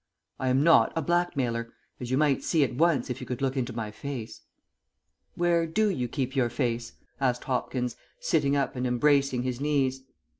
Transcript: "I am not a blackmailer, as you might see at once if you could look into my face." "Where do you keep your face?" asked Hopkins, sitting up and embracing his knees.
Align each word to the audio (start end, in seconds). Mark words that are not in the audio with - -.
"I 0.39 0.47
am 0.47 0.63
not 0.63 0.91
a 0.95 1.01
blackmailer, 1.03 1.71
as 1.99 2.09
you 2.09 2.17
might 2.17 2.41
see 2.43 2.63
at 2.63 2.73
once 2.73 3.11
if 3.11 3.21
you 3.21 3.27
could 3.27 3.39
look 3.39 3.55
into 3.55 3.71
my 3.71 3.91
face." 3.91 4.41
"Where 5.35 5.67
do 5.67 5.91
you 5.91 6.07
keep 6.07 6.35
your 6.35 6.49
face?" 6.49 6.93
asked 7.19 7.43
Hopkins, 7.43 7.95
sitting 8.19 8.55
up 8.55 8.75
and 8.75 8.87
embracing 8.87 9.43
his 9.43 9.61
knees. 9.61 10.01